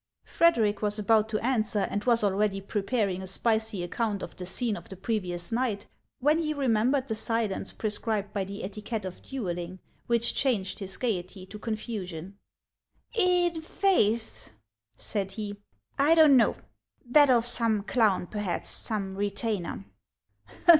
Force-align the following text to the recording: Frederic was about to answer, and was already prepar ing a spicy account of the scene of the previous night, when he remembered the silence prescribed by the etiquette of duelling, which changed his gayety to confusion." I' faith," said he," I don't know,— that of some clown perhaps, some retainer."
Frederic 0.25 0.81
was 0.81 0.97
about 0.97 1.29
to 1.29 1.37
answer, 1.45 1.77
and 1.81 2.05
was 2.05 2.23
already 2.23 2.59
prepar 2.59 3.07
ing 3.13 3.21
a 3.21 3.27
spicy 3.27 3.83
account 3.83 4.23
of 4.23 4.35
the 4.35 4.47
scene 4.47 4.75
of 4.75 4.89
the 4.89 4.95
previous 4.95 5.51
night, 5.51 5.85
when 6.17 6.39
he 6.39 6.55
remembered 6.55 7.05
the 7.07 7.13
silence 7.13 7.71
prescribed 7.71 8.33
by 8.33 8.43
the 8.43 8.63
etiquette 8.63 9.05
of 9.05 9.21
duelling, 9.21 9.77
which 10.07 10.33
changed 10.33 10.79
his 10.79 10.97
gayety 10.97 11.45
to 11.45 11.59
confusion." 11.59 12.35
I' 13.15 13.51
faith," 13.61 14.49
said 14.97 15.33
he," 15.33 15.57
I 16.09 16.15
don't 16.15 16.35
know,— 16.35 16.55
that 17.11 17.29
of 17.29 17.45
some 17.45 17.83
clown 17.83 18.25
perhaps, 18.25 18.71
some 18.71 19.13
retainer." 19.13 19.85